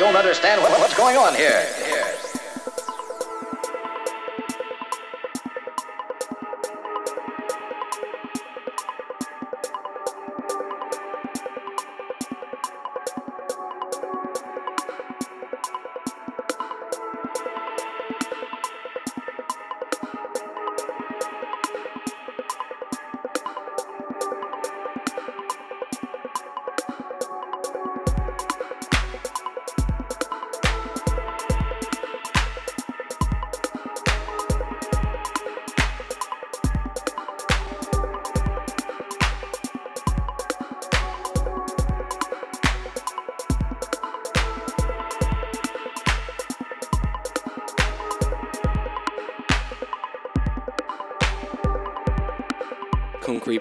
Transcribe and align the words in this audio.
don't 0.00 0.16
understand 0.16 0.62
what, 0.62 0.70
what's 0.80 0.94
going 0.94 1.14
on 1.18 1.34
here. 1.34 1.89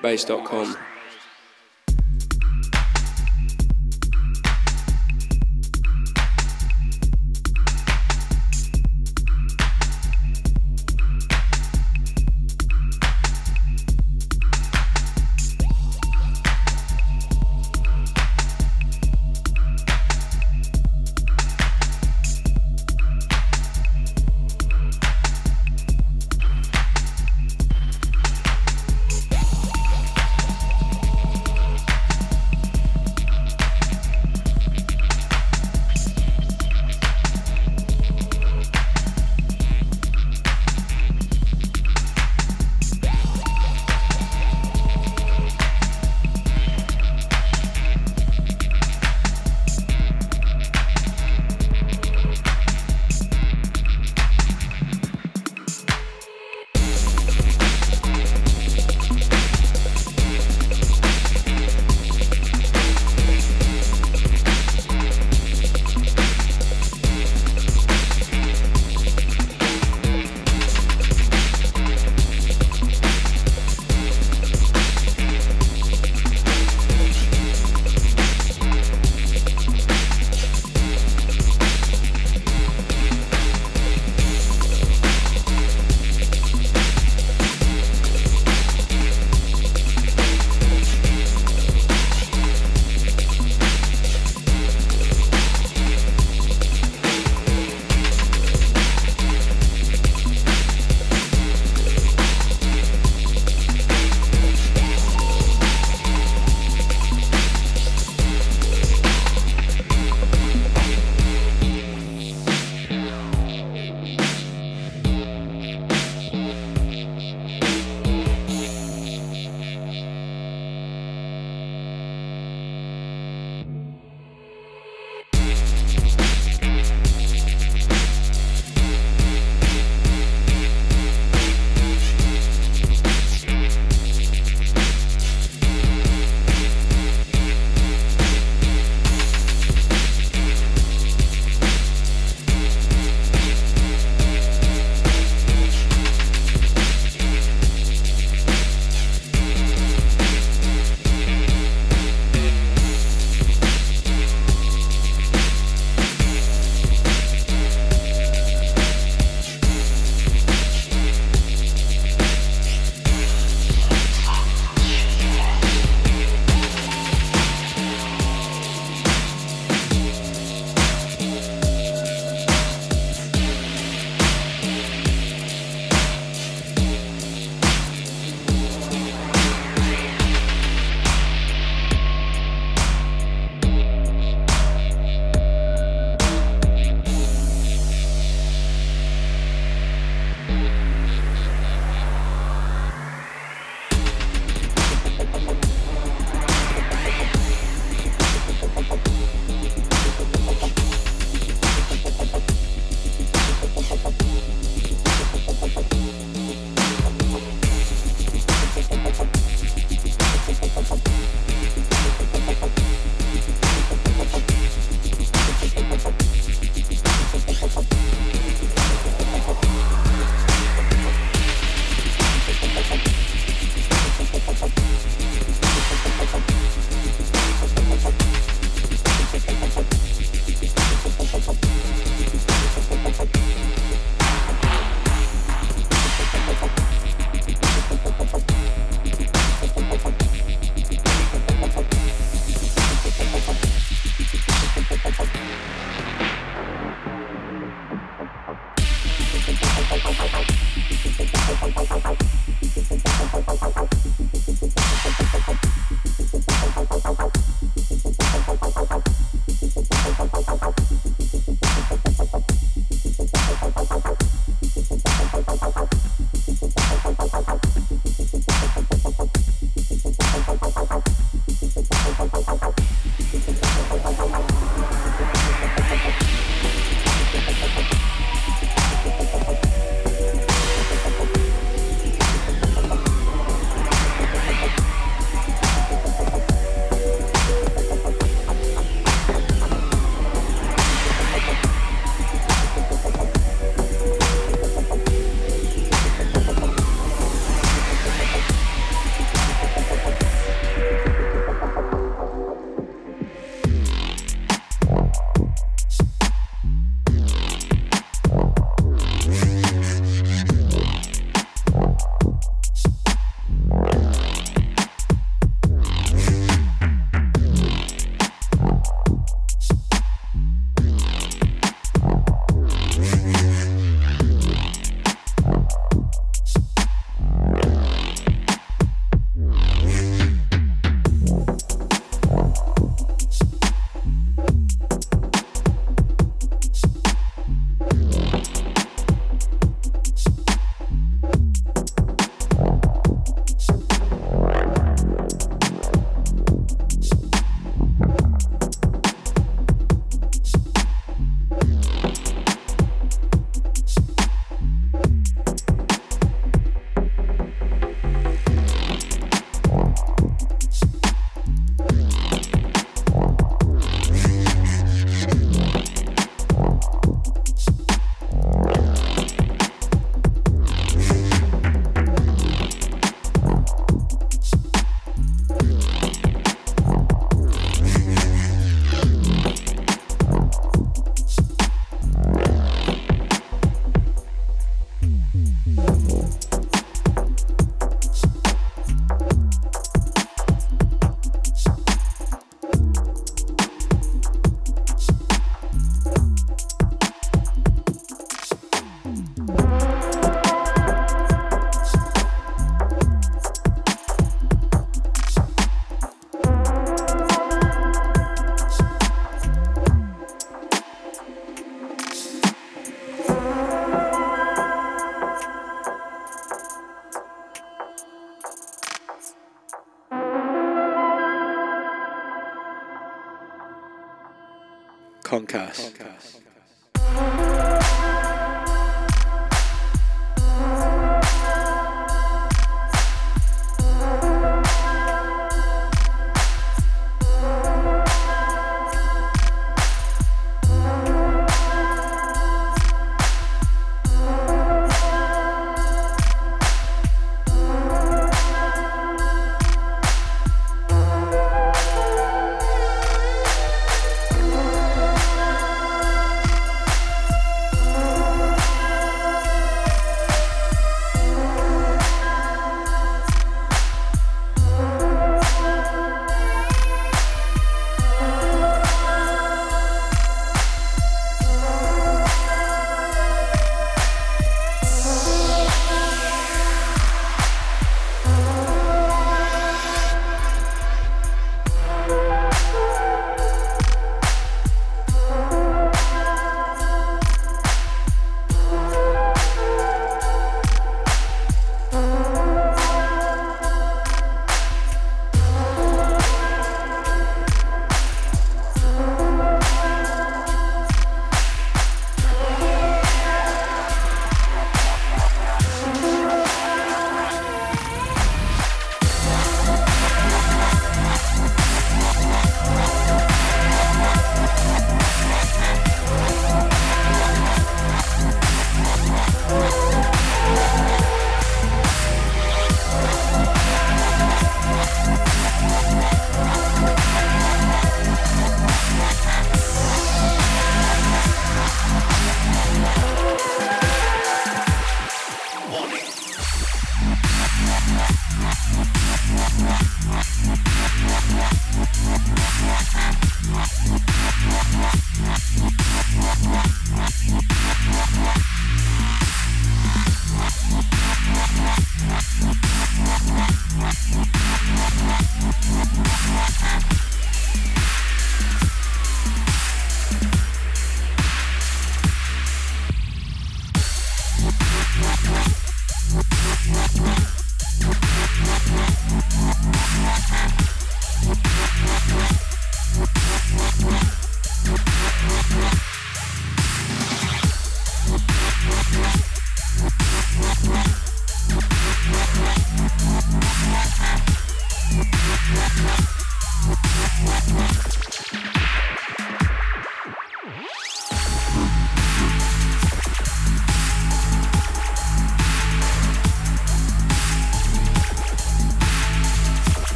Here. 0.00 0.87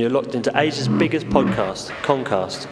You're 0.00 0.08
locked 0.08 0.34
into 0.34 0.50
Asia's 0.58 0.88
biggest 0.88 1.26
podcast, 1.26 1.90
Concast. 2.02 2.66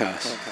Concast. 0.00 0.49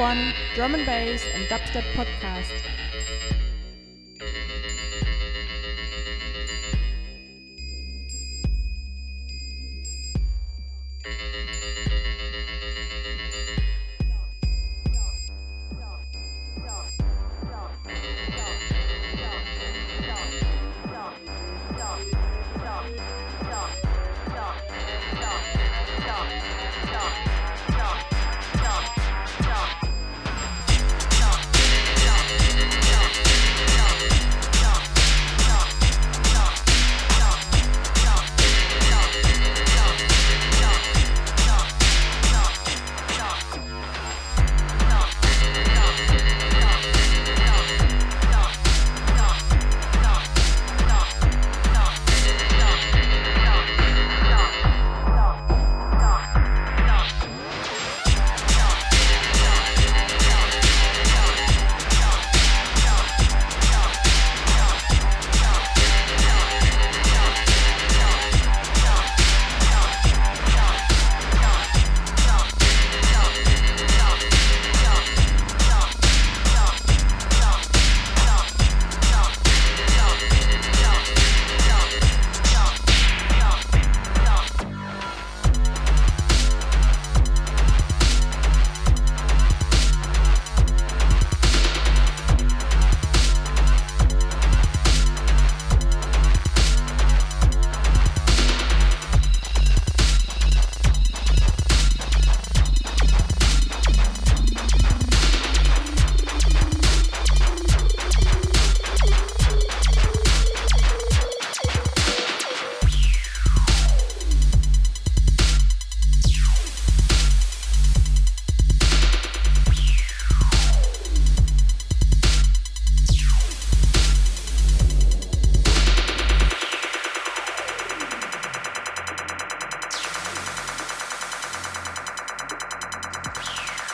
1 0.00 0.32
Drum 0.54 0.74
and 0.74 0.86
Bass 0.86 1.22
and 1.34 1.44
Dubstep 1.48 1.84
Podcast. 1.92 2.69